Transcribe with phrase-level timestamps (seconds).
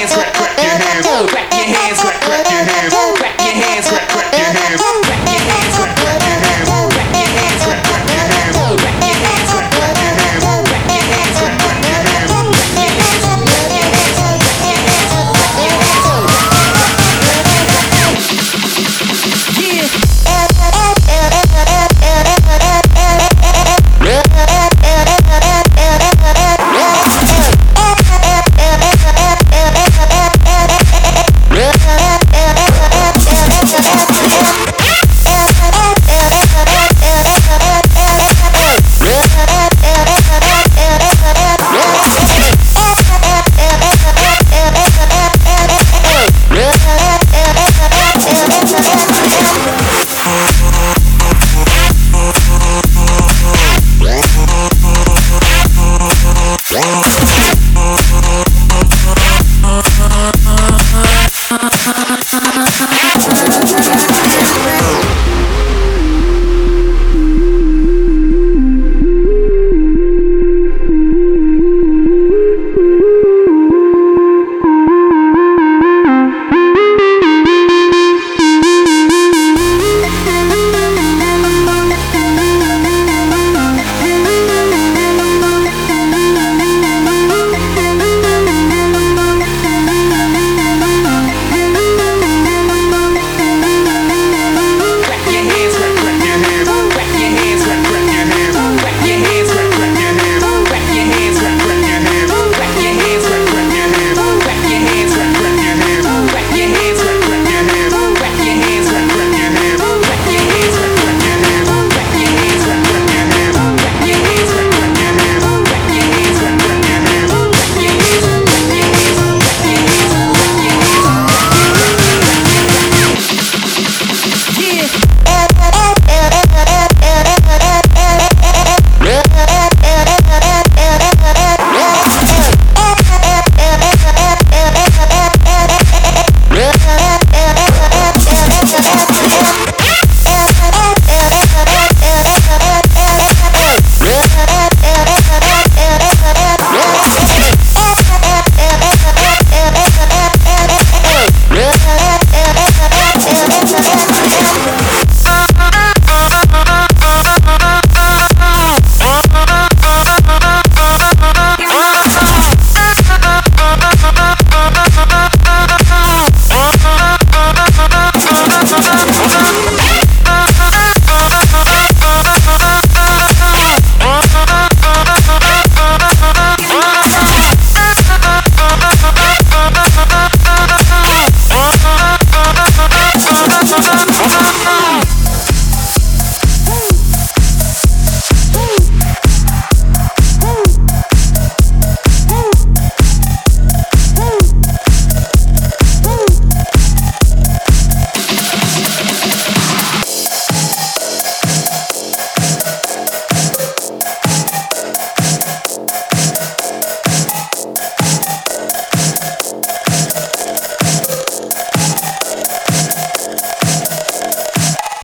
[0.00, 1.49] hands, crack, crack your hands.